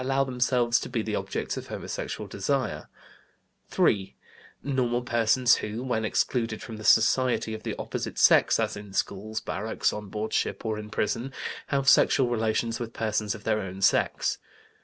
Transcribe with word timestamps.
allow 0.03 0.23
themselves 0.23 0.79
to 0.79 0.89
be 0.89 1.03
the 1.03 1.13
objects 1.13 1.57
of 1.57 1.67
homosexual 1.67 2.27
desire; 2.27 2.89
(3) 3.67 4.15
normal 4.63 5.03
persons 5.03 5.57
who, 5.57 5.83
when 5.83 6.03
excluded 6.03 6.59
from 6.59 6.77
the 6.77 6.83
society 6.83 7.53
of 7.53 7.61
the 7.61 7.75
opposite 7.77 8.17
sex, 8.17 8.59
as 8.59 8.75
in 8.75 8.93
schools, 8.93 9.39
barracks, 9.39 9.93
on 9.93 10.09
board 10.09 10.33
ship, 10.33 10.65
or 10.65 10.79
in 10.79 10.89
prison, 10.89 11.31
have 11.67 11.87
sexual 11.87 12.27
relations 12.29 12.79
with 12.79 12.93
persons 12.93 13.35
of 13.35 13.43
their 13.43 13.59
own 13.59 13.79
sex. 13.79 14.39